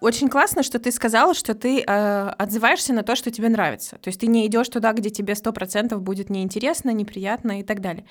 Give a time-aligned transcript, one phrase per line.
[0.00, 3.96] Очень классно, что ты сказала, что ты э, отзываешься на то, что тебе нравится.
[3.98, 7.80] То есть ты не идешь туда, где тебе сто процентов будет неинтересно, неприятно и так
[7.80, 8.04] далее.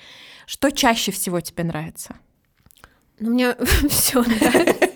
[0.46, 2.16] Что чаще всего тебе нравится?
[3.18, 3.54] Ну, мне
[3.88, 4.88] все нравится.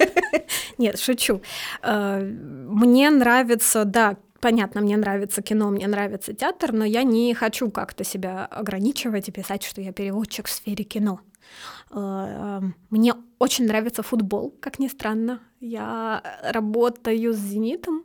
[0.76, 1.40] Нет, шучу.
[1.83, 7.71] Э, мне нравится, да, понятно, мне нравится кино, мне нравится театр, но я не хочу
[7.71, 11.21] как-то себя ограничивать и писать, что я переводчик в сфере кино.
[11.91, 15.41] Э, эм, мне очень нравится футбол, как ни странно.
[15.60, 18.02] Я работаю с «Зенитом»,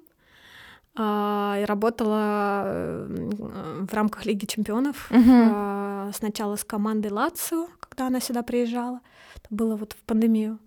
[0.95, 5.11] э, работала в рамках Лиги чемпионов.
[5.11, 6.13] Угу.
[6.13, 9.01] Сначала с командой Лацио, когда она сюда приезжала.
[9.35, 10.59] Это было вот в пандемию.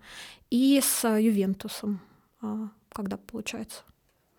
[0.49, 2.01] И с Ювентусом,
[2.93, 3.83] когда получается.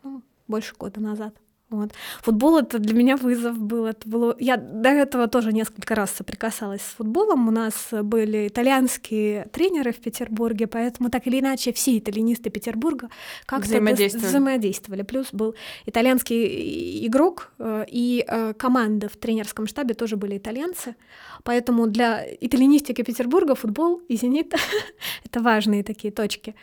[0.03, 1.35] Ну, больше года назад.
[1.73, 1.93] Вот.
[2.21, 3.87] Футбол это для меня вызов был.
[3.87, 4.37] Это было...
[4.39, 7.49] Я до этого тоже несколько раз соприкасалась с футболом.
[7.49, 13.09] У нас были итальянские тренеры в Петербурге, поэтому так или иначе все итальянисты Петербурга
[13.47, 14.29] как-то взаимодействовали.
[14.29, 15.03] взаимодействовали.
[15.03, 15.55] Плюс был
[15.87, 20.95] итальянский игрок, э, и э, команда в тренерском штабе тоже были итальянцы.
[21.43, 24.55] Поэтому для итальянистики Петербурга футбол и «Зенит»—
[25.25, 26.55] это важные такие точки.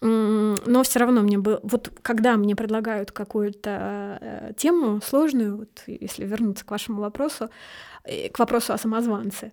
[0.00, 1.60] Но все равно мне было...
[1.62, 7.50] Вот когда мне предлагают какую-то э, тему сложную, вот если вернуться к вашему вопросу,
[8.04, 9.52] э, к вопросу о самозванце.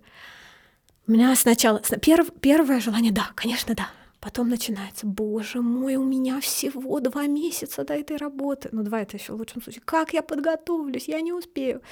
[1.06, 3.90] У меня сначала перв, первое желание, да, конечно, да.
[4.22, 8.68] Потом начинается, боже мой, у меня всего два месяца до этой работы.
[8.70, 9.82] Ну, два это еще в лучшем случае.
[9.84, 11.08] Как я подготовлюсь?
[11.08, 11.82] Я не успею.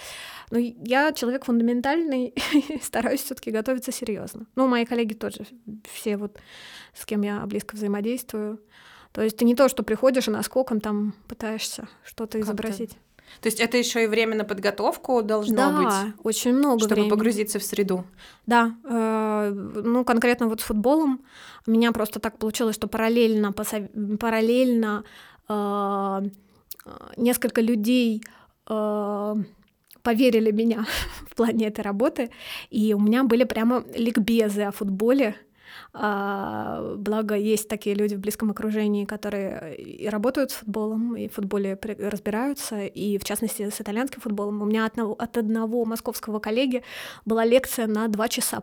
[0.53, 2.33] Но я человек фундаментальный,
[2.83, 4.47] стараюсь все-таки готовиться серьезно.
[4.55, 5.45] Ну, мои коллеги тоже,
[5.93, 6.39] все вот,
[6.95, 8.61] с кем я близко взаимодействую,
[9.13, 12.97] то есть ты не то, что приходишь и наскоком там пытаешься что-то изобразить.
[13.41, 15.89] То есть это еще и время на подготовку должно да, быть.
[15.89, 17.11] Да, очень много чтобы времени.
[17.11, 18.05] погрузиться в среду.
[18.47, 21.25] Да, э, ну конкретно вот с футболом
[21.67, 25.05] у меня просто так получилось, что параллельно параллельно
[25.49, 26.21] э,
[27.17, 28.23] несколько людей
[28.69, 29.35] э,
[30.03, 30.87] поверили меня
[31.31, 32.31] в плане этой работы,
[32.69, 35.37] и у меня были прямо ликбезы о футболе
[35.93, 41.35] а, благо, есть такие люди в близком окружении, которые и работают с футболом, и в
[41.35, 44.63] футболе разбираются, и в частности с итальянским футболом.
[44.63, 46.83] У меня от от одного московского коллеги
[47.25, 48.63] была лекция на два часа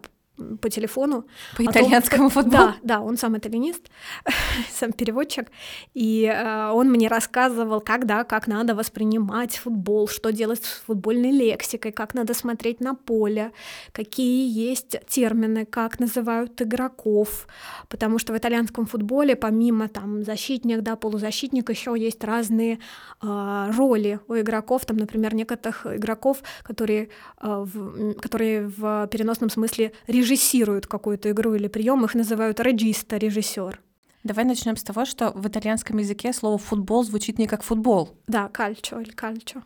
[0.61, 1.25] по телефону.
[1.55, 2.67] По итальянскому том, футболу?
[2.67, 3.89] Да, да, он сам итальянист,
[4.71, 5.47] сам переводчик,
[5.93, 11.31] и э, он мне рассказывал, как, да, как надо воспринимать футбол, что делать с футбольной
[11.31, 13.51] лексикой, как надо смотреть на поле,
[13.91, 17.47] какие есть термины, как называют игроков,
[17.89, 22.79] потому что в итальянском футболе помимо там защитник, да, полузащитник, еще есть разные
[23.21, 27.09] э, роли у игроков, там, например, некоторых игроков, которые,
[27.41, 33.17] э, в, которые в переносном смысле режиссируют режиссируют какую-то игру или прием, их называют реджиста,
[33.17, 33.79] режиссер.
[34.23, 38.09] Давай начнем с того, что в итальянском языке слово футбол звучит не как футбол.
[38.27, 39.63] Да, кальчо или кальчо.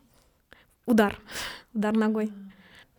[0.86, 1.20] Удар.
[1.74, 2.32] Удар ногой.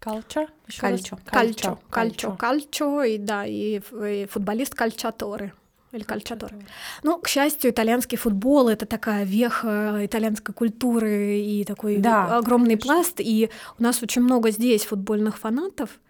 [0.01, 0.49] Кальчо?
[0.81, 1.19] Кальчо.
[1.25, 1.79] Кальчо.
[1.89, 2.37] Кальчо.
[2.37, 3.03] Кальчо.
[3.05, 5.53] И да, и, и футболист кальчаторы
[5.93, 6.57] или кальчаторы.
[7.05, 12.95] Ну, к счастью, итальянский футбол— это такая веха итальянской культуры и такой да, огромный конечно.
[12.95, 13.21] пласт.
[13.21, 15.91] И у нас очень много здесь футбольных фанатов—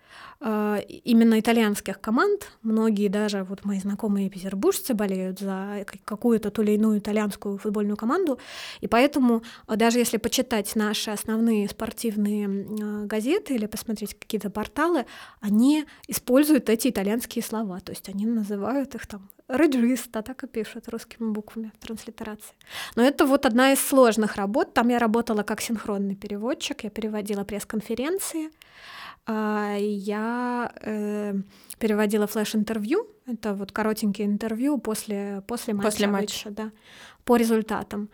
[0.40, 2.50] именно итальянских команд.
[2.62, 8.38] Многие даже вот мои знакомые петербуржцы болеют за какую-то ту или иную итальянскую футбольную команду.
[8.80, 15.06] И поэтому а, даже если почитать наши основные спортивные а, газеты или посмотреть какие-то порталы,
[15.40, 17.80] они используют эти итальянские слова.
[17.80, 22.54] То есть они называют их там реджиста, так и пишут русскими буквами в транслитерации.
[22.96, 24.74] Но это вот одна из сложных работ.
[24.74, 28.50] Там я работала как синхронный переводчик, я переводила пресс-конференции, а,
[29.26, 31.34] я э,
[31.78, 36.50] переводила флеш-интервью, это вот коротенькие интервью после, после матча, после матча.
[36.50, 36.72] да,
[37.24, 38.10] по результатам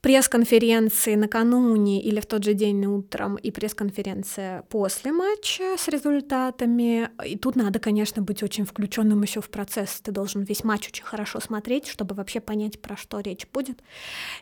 [0.00, 7.10] пресс-конференции накануне или в тот же день утром и пресс-конференция после матча с результатами.
[7.26, 10.00] И тут надо, конечно, быть очень включенным еще в процесс.
[10.00, 13.82] Ты должен весь матч очень хорошо смотреть, чтобы вообще понять, про что речь будет.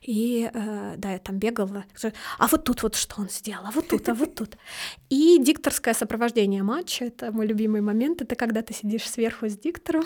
[0.03, 1.85] И э, да, я там бегала.
[2.39, 4.57] А вот тут вот что он сделал, а вот тут, а вот тут.
[5.11, 8.23] И дикторское сопровождение матча— это мой любимый момент.
[8.23, 10.05] Это когда ты сидишь сверху с диктором,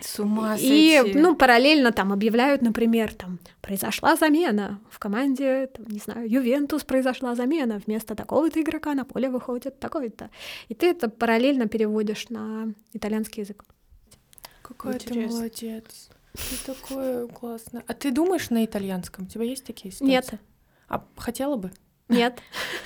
[0.00, 1.10] с ума сойти.
[1.10, 6.84] И, ну, параллельно там объявляют, например, там, произошла замена в команде, там, не знаю, Ювентус
[6.84, 10.30] произошла замена, вместо такого-то игрока на поле выходит такой-то.
[10.68, 13.64] И ты это параллельно переводишь на итальянский язык.
[14.62, 16.10] Какой ты молодец.
[16.34, 17.82] Ты такое классно.
[17.86, 19.24] А ты думаешь на итальянском?
[19.24, 20.10] У тебя есть такие ситуации?
[20.10, 20.34] Нет.
[20.88, 21.72] А хотела бы?
[22.08, 22.38] Нет.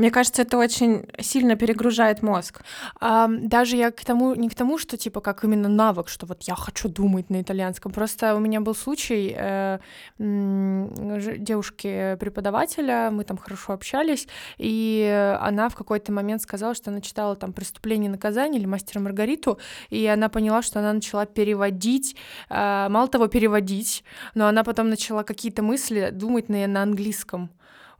[0.00, 2.62] Мне кажется, это очень сильно перегружает мозг.
[3.00, 6.42] А, даже я к тому, не к тому, что типа как именно навык, что вот
[6.44, 7.92] я хочу думать на итальянском.
[7.92, 9.78] Просто у меня был случай э,
[10.18, 14.26] девушки преподавателя, мы там хорошо общались,
[14.56, 19.00] и она в какой-то момент сказала, что она читала там «Преступление и наказание» или «Мастера
[19.00, 19.58] Маргариту»,
[19.90, 22.16] и она поняла, что она начала переводить,
[22.48, 24.02] э, мало того переводить,
[24.34, 27.50] но она потом начала какие-то мысли думать на, на английском.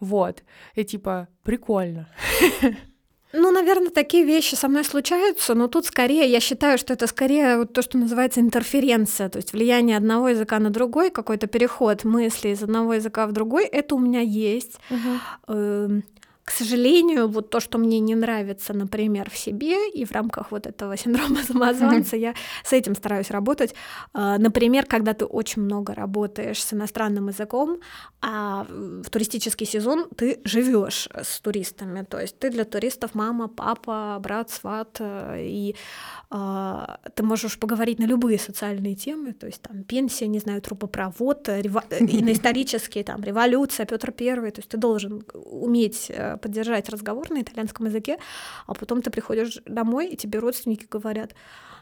[0.00, 0.42] Вот.
[0.74, 2.08] И типа, прикольно.
[3.32, 7.58] Ну, наверное, такие вещи со мной случаются, но тут скорее, я считаю, что это скорее
[7.58, 12.48] вот то, что называется интерференция, то есть влияние одного языка на другой, какой-то переход мысли
[12.48, 14.80] из одного языка в другой, это у меня есть.
[14.90, 16.02] Uh-huh
[16.44, 20.66] к сожалению, вот то, что мне не нравится, например, в себе и в рамках вот
[20.66, 22.34] этого синдрома самозванца, я
[22.64, 23.74] с этим стараюсь работать.
[24.12, 27.78] А, например, когда ты очень много работаешь с иностранным языком,
[28.20, 34.18] а в туристический сезон ты живешь с туристами, то есть ты для туристов мама, папа,
[34.20, 35.76] брат, сват, э, и
[36.30, 41.48] а, ты можешь поговорить на любые социальные темы, то есть там пенсия, не знаю, трубопровод,
[41.48, 41.84] рево...
[42.00, 47.30] и на исторические, там, революция, Петр Первый, то есть ты должен уметь э, поддержать разговор
[47.30, 48.18] на итальянском языке,
[48.66, 51.34] а потом ты приходишь домой, и тебе родственники говорят,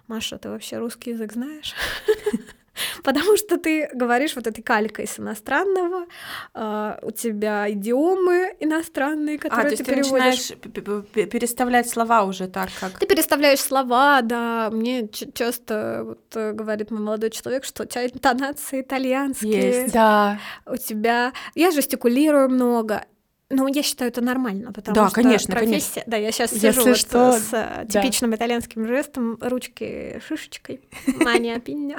[0.07, 1.75] Маша, ты вообще русский язык знаешь?
[3.03, 6.07] потому что ты говоришь вот этой калькой с иностранного,
[6.55, 10.51] э, у тебя идиомы иностранные, а, которые а, ты, ты переводишь.
[10.51, 12.99] начинаешь переставлять слова уже так, как...
[12.99, 14.71] Ты переставляешь слова, да.
[14.71, 19.53] Мне часто вот, э, говорит мой молодой человек, что у тебя интонации итальянские.
[19.53, 20.39] Есть, да.
[20.67, 21.33] У тебя...
[21.55, 23.05] Я жестикулирую много.
[23.50, 26.03] Ну, я считаю, это нормально, потому да, что конечно, профессия...
[26.03, 26.03] конечно.
[26.06, 27.33] Да, я сейчас сижу вот что...
[27.33, 27.87] с да.
[27.87, 31.97] типичным итальянским жестом, ручки шишечкой, мания пинья.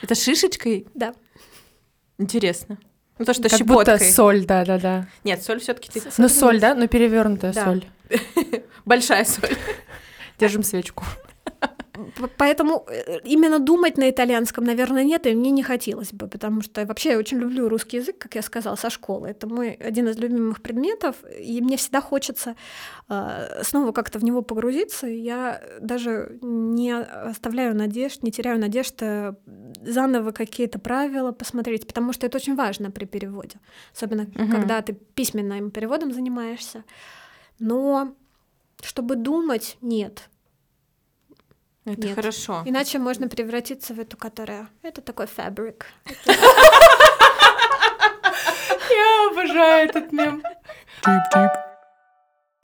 [0.00, 0.86] Это шишечкой?
[0.94, 1.14] Да.
[2.16, 2.78] Интересно.
[3.18, 3.94] Ну, то, что как щепоткой.
[3.94, 5.06] будто соль, да-да-да.
[5.22, 6.02] Нет, соль все таки ты...
[6.16, 6.74] Ну, соль, да?
[6.74, 7.64] Но перевернутая да.
[7.64, 7.84] соль.
[8.86, 9.56] Большая соль.
[10.38, 11.04] Держим свечку.
[12.38, 16.86] Поэтому э, именно думать на итальянском, наверное, нет, и мне не хотелось бы, потому что
[16.86, 19.28] вообще я очень люблю русский язык, как я сказала, со школы.
[19.28, 22.56] Это мой один из любимых предметов, и мне всегда хочется
[23.08, 25.06] э, снова как-то в него погрузиться.
[25.06, 29.34] Я даже не оставляю надежд, не теряю надежд э,
[29.82, 33.58] заново какие-то правила посмотреть, потому что это очень важно при переводе,
[33.94, 34.50] особенно угу.
[34.50, 36.84] когда ты письменным переводом занимаешься.
[37.58, 38.14] Но
[38.82, 40.28] чтобы думать, нет.
[41.84, 42.14] Это Нет.
[42.14, 42.62] хорошо.
[42.64, 44.68] Иначе можно превратиться в эту, которая...
[44.82, 45.86] Это такой фабрик.
[48.90, 50.42] Я обожаю этот мем.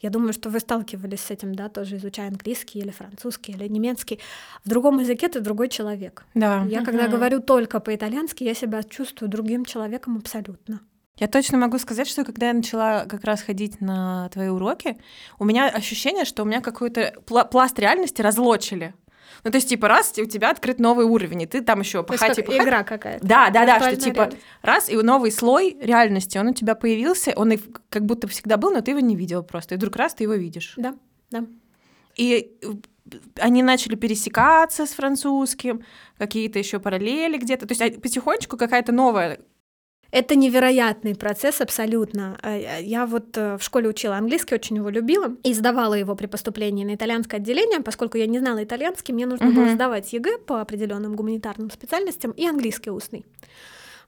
[0.01, 4.21] Я думаю, что вы сталкивались с этим, да, тоже изучая английский или французский или немецкий.
[4.65, 6.25] В другом языке ты другой человек.
[6.35, 6.65] Да.
[6.69, 10.81] Я когда говорю только по-итальянски, я себя чувствую другим человеком абсолютно.
[11.17, 14.99] Я точно могу сказать, что когда я начала как раз ходить на твои уроки,
[15.41, 18.95] у меня ощущение, что у меня какой-то пласт реальности разлочили.
[19.45, 22.39] Ну, то есть, типа, раз у тебя открыт новый уровень, и ты там еще пахать
[22.39, 22.63] и пахать.
[22.63, 23.27] игра какая-то.
[23.27, 24.43] Да, да, да, что типа реальность.
[24.63, 27.59] раз, и новый слой реальности, он у тебя появился, он и
[27.89, 29.75] как будто всегда был, но ты его не видел просто.
[29.75, 30.75] И вдруг раз ты его видишь.
[30.77, 30.95] Да,
[31.31, 31.45] да.
[32.17, 32.67] И э,
[33.37, 35.85] они начали пересекаться с французским,
[36.19, 37.67] какие-то еще параллели где-то.
[37.67, 39.41] То есть а, потихонечку какая-то новая
[40.11, 42.39] это невероятный процесс абсолютно.
[42.43, 46.27] Э, я вот э, в школе учила английский, очень его любила, и сдавала его при
[46.27, 49.55] поступлении на итальянское отделение, поскольку я не знала итальянский, мне нужно uh-huh.
[49.55, 53.27] было сдавать ЕГЭ по определенным гуманитарным специальностям и английский устный.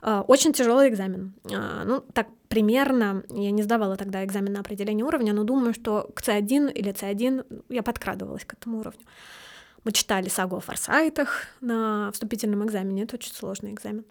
[0.03, 1.35] Э, очень тяжелый экзамен.
[1.45, 6.23] Ну, так примерно, я не сдавала тогда экзамен на определение уровня, но думаю, что к
[6.23, 9.05] C1 или C1 я подкрадывалась к этому уровню.
[9.85, 14.05] Мы читали сагу о форсайтах на вступительном экзамене, это очень сложный экзамен.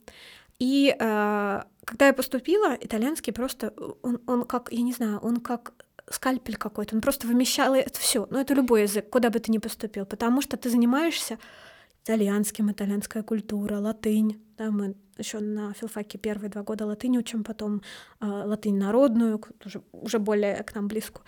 [0.60, 5.74] И э, когда я поступила, итальянский просто, он, он как, я не знаю, он как
[6.10, 8.28] скальпель какой-то, он просто вымещал это все.
[8.30, 11.38] Ну, это любой язык, куда бы ты ни поступил, потому что ты занимаешься
[12.04, 14.42] итальянским, итальянская культура, латынь.
[14.58, 17.82] Да, мы еще на филфаке первые два года латынь учим, потом
[18.20, 21.26] э, латынь народную, уже, уже более к нам близкую.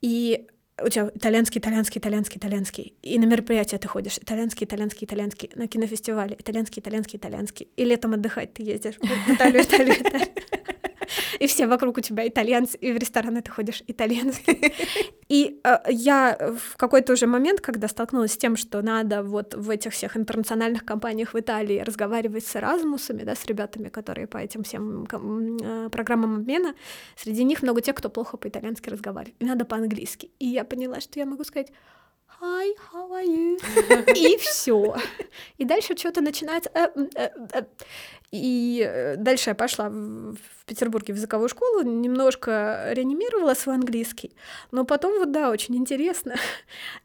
[0.00, 0.48] И
[0.80, 2.94] у тебя итальянский, итальянский, итальянский, итальянский.
[3.02, 4.18] И на мероприятие ты ходишь.
[4.18, 5.50] Итальянский, итальянский, итальянский.
[5.54, 6.36] На кинофестивале.
[6.38, 7.68] Итальянский, итальянский, итальянский.
[7.76, 8.96] И летом отдыхать ты ездишь.
[8.96, 10.71] В Италию, Италию, Италию
[11.42, 14.72] и все вокруг у тебя итальянцы, и в рестораны ты ходишь итальянский.
[15.28, 19.70] И э, я в какой-то уже момент, когда столкнулась с тем, что надо вот в
[19.70, 24.62] этих всех интернациональных компаниях в Италии разговаривать с Эразмусами, да, с ребятами, которые по этим
[24.62, 26.74] всем э, программам обмена,
[27.16, 30.30] среди них много тех, кто плохо по-итальянски разговаривает, и надо по-английски.
[30.38, 31.72] И я поняла, что я могу сказать
[32.40, 33.58] Hi, how are you?
[34.16, 34.96] И все.
[35.58, 36.70] И дальше что-то начинается.
[36.74, 36.88] Э,
[38.32, 44.32] И э, дальше я пошла в, в Петербурге в языковую школу, немножко реанимировала свой английский.
[44.70, 46.34] Но потом вот да, очень интересно.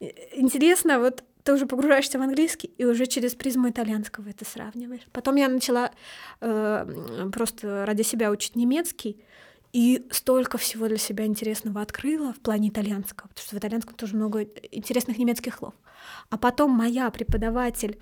[0.32, 5.06] интересно, вот ты уже погружаешься в английский и уже через призму итальянского это сравниваешь.
[5.12, 5.90] Потом я начала
[6.40, 9.22] э, просто ради себя учить немецкий,
[9.72, 14.16] и столько всего для себя интересного открыла в плане итальянского, потому что в итальянском тоже
[14.16, 15.74] много интересных немецких слов.
[16.30, 17.98] А потом моя преподаватель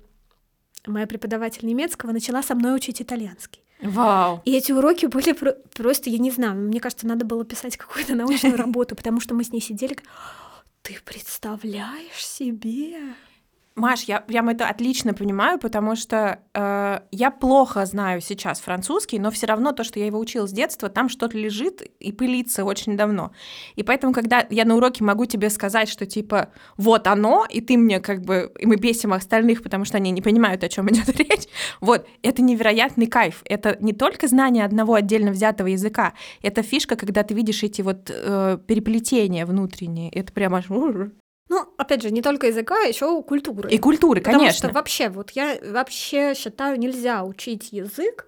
[0.85, 3.61] моя преподаватель немецкого начала со мной учить итальянский.
[3.81, 4.41] Вау.
[4.45, 8.15] И эти уроки были про- просто, я не знаю, мне кажется, надо было писать какую-то
[8.15, 9.97] научную работу, потому что мы с ней сидели.
[10.81, 12.97] Ты представляешь себе?
[13.77, 19.29] Маш, я прям это отлично понимаю, потому что э, я плохо знаю сейчас французский, но
[19.29, 22.97] все равно то, что я его учила с детства, там что-то лежит и пылится очень
[22.97, 23.33] давно.
[23.75, 27.77] И поэтому, когда я на уроке могу тебе сказать, что типа вот оно, и ты
[27.77, 31.09] мне как бы, и мы бесим остальных, потому что они не понимают, о чем идет
[31.19, 31.47] речь,
[31.79, 33.43] вот, это невероятный кайф.
[33.45, 38.09] Это не только знание одного отдельно взятого языка, это фишка, когда ты видишь эти вот
[38.09, 40.09] э, переплетения внутренние.
[40.09, 40.65] Это прям аж
[41.49, 43.69] ну, опять же, не только языка, а еще культуры.
[43.69, 44.67] И культуры, Потому конечно.
[44.67, 48.27] что вообще, вот я вообще считаю, нельзя учить язык,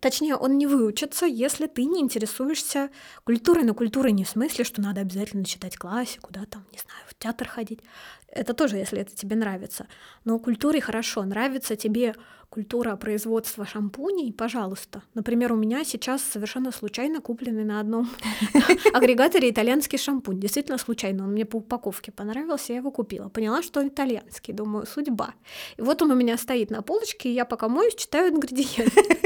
[0.00, 2.90] Точнее, он не выучится, если ты не интересуешься
[3.24, 7.03] культурой, но культурой не в смысле, что надо обязательно читать классику, да, там, не знаю,
[7.18, 7.80] в театр ходить.
[8.28, 9.86] Это тоже, если это тебе нравится.
[10.24, 12.14] Но культуре хорошо, нравится тебе
[12.54, 15.02] культура производства шампуней, пожалуйста.
[15.14, 18.08] Например, у меня сейчас совершенно случайно купленный на одном
[18.94, 20.38] агрегаторе итальянский шампунь.
[20.38, 23.28] Действительно случайно, он мне по упаковке понравился, я его купила.
[23.28, 25.34] Поняла, что он итальянский, думаю, судьба.
[25.76, 29.02] И вот он у меня стоит на полочке, и я пока моюсь, читаю ингредиенты.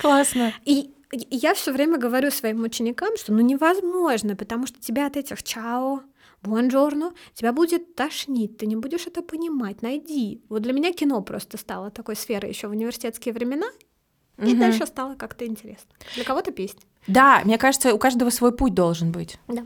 [0.00, 0.54] Классно.
[0.64, 5.42] И я все время говорю своим ученикам, что ну невозможно, потому что тебя от этих
[5.42, 6.02] чао,
[6.42, 10.42] бонжорно, тебя будет тошнить, ты не будешь это понимать, найди.
[10.48, 13.66] Вот для меня кино просто стало такой сферой еще в университетские времена,
[14.38, 14.60] и угу.
[14.60, 15.90] дальше стало как-то интересно.
[16.14, 16.80] Для кого-то песня.
[17.06, 19.38] Да, мне кажется, у каждого свой путь должен быть.
[19.48, 19.64] Да.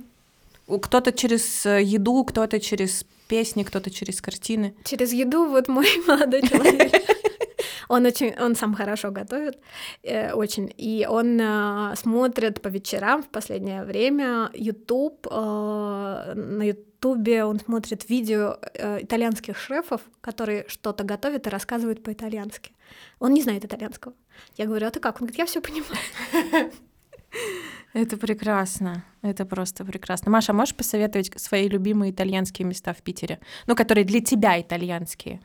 [0.80, 4.75] Кто-то через э, еду, кто-то через песни, кто-то через картины.
[4.84, 6.92] Через еду вот мой молодой человек.
[7.92, 9.58] Он очень, он сам хорошо готовит,
[10.02, 17.44] э, очень, и он э, смотрит по вечерам в последнее время YouTube, э, на Ютубе
[17.44, 22.72] он смотрит видео э, итальянских шефов, которые что-то готовят и рассказывают по-итальянски.
[23.18, 24.14] Он не знает итальянского.
[24.56, 25.20] Я говорю, а ты как?
[25.20, 26.72] Он говорит, я все понимаю.
[27.92, 29.04] Это прекрасно.
[29.20, 30.30] Это просто прекрасно.
[30.30, 33.38] Маша, можешь посоветовать свои любимые итальянские места в Питере?
[33.66, 35.40] Ну, которые для тебя итальянские.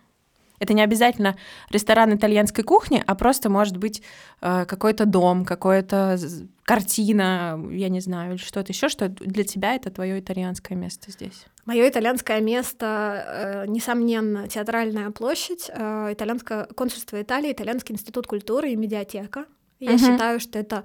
[0.60, 1.38] Это не обязательно
[1.70, 4.02] ресторан итальянской кухни, а просто может быть
[4.42, 6.18] э, какой-то дом, какая-то
[6.64, 11.46] картина, я не знаю, или что-то еще, что для тебя это твое итальянское место здесь.
[11.66, 18.76] Мое итальянское место, э, несомненно, театральная площадь, э, итальянское консульство Италии, итальянский институт культуры и
[18.76, 19.46] медиатека.
[19.80, 20.00] Я угу.
[20.00, 20.84] считаю, что это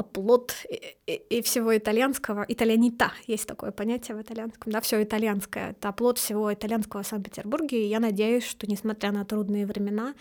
[0.00, 5.92] плод и, и всего итальянского, итальянита, есть такое понятие в итальянском, да, все итальянское, это
[5.92, 10.14] плод всего итальянского в Санкт-Петербурге, и я надеюсь, что, несмотря на трудные времена,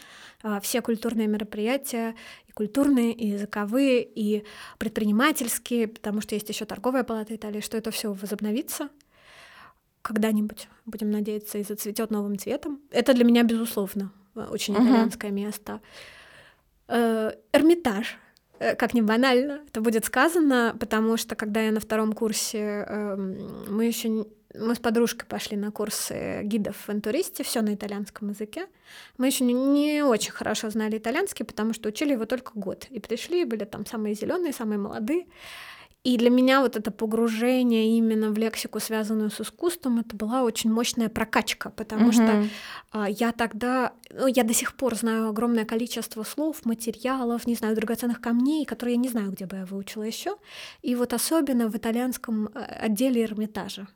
[0.43, 2.15] а, все культурные мероприятия,
[2.47, 4.43] и культурные, и языковые, и
[4.77, 8.89] предпринимательские, потому что есть еще торговая палата Италии, что это все возобновится.
[10.01, 12.81] Когда-нибудь, будем надеяться, и зацветет новым цветом.
[12.89, 15.45] Это для меня, безусловно, очень итальянское uh-huh.
[15.45, 15.79] место.
[16.87, 18.17] Э, Эрмитаж—
[18.77, 23.85] как ни банально это будет сказано, потому что когда я на втором курсе, эм, мы
[23.85, 28.67] еще мы с подружкой пошли на курсы гидов в интуристе, все на итальянском языке.
[29.17, 32.85] Мы еще не очень хорошо знали итальянский, потому что учили его только год.
[32.89, 35.25] И пришли, были там самые зеленые, самые молодые.
[36.03, 40.71] И для меня вот это погружение именно в лексику, связанную с искусством, это была очень
[40.71, 42.13] мощная прокачка, потому угу.
[42.13, 42.45] что
[42.91, 47.75] а, я тогда, ну, я до сих пор знаю огромное количество слов, материалов, не знаю,
[47.75, 50.37] драгоценных камней, которые я не знаю, где бы я выучила еще.
[50.81, 53.87] И вот особенно в итальянском э, отделе Эрмитажа.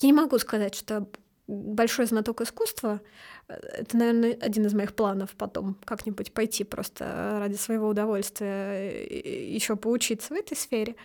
[0.00, 1.08] Я не могу сказать, что
[1.46, 3.00] большой знаток искусства.
[3.48, 9.04] Это, наверное, один из моих планов потом как-нибудь пойти просто ради своего удовольствия
[9.54, 10.96] еще поучиться в этой сфере.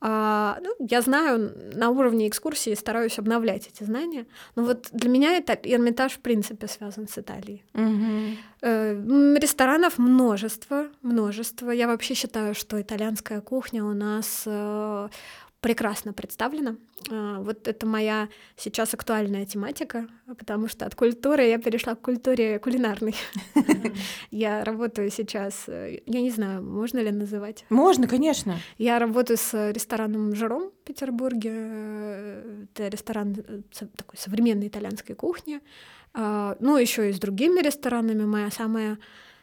[0.00, 4.26] А, ну, я знаю, на уровне экскурсии стараюсь обновлять эти знания.
[4.54, 7.64] Но вот для меня это Эрмитаж в принципе связан с Италией.
[7.72, 8.36] Угу.
[8.62, 11.70] Э, ресторанов множество, множество.
[11.70, 15.08] Я вообще считаю, что итальянская кухня у нас э,
[15.64, 16.76] прекрасно представлена.
[17.10, 20.06] А, вот это моя сейчас актуальная тематика,
[20.38, 23.14] потому что от культуры я перешла к культуре кулинарной.
[24.30, 27.64] Я работаю сейчас, я не знаю, можно ли называть?
[27.70, 28.58] Можно, конечно.
[28.76, 31.50] Я работаю с рестораном «Жером» в Петербурге.
[32.64, 33.34] Это ресторан
[33.96, 35.60] такой современной итальянской кухни.
[36.12, 38.24] А, ну, еще и с другими ресторанами.
[38.24, 38.98] Моя самая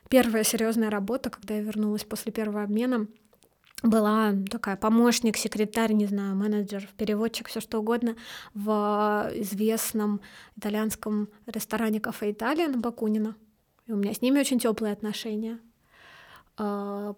[0.10, 3.08] первая серьезная работа, когда я вернулась после первого обмена,
[3.84, 8.16] была такая помощник, секретарь, не знаю, менеджер, переводчик, все что угодно
[8.54, 10.22] в известном
[10.56, 13.36] итальянском ресторане кафе Италия на Бакунина.
[13.88, 15.60] И у меня с ними очень теплые отношения.
[16.58, 17.16] А,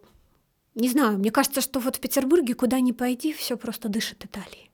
[0.75, 4.72] не знаю, мне кажется, что вот в Петербурге куда ни пойди, все просто дышит Италией.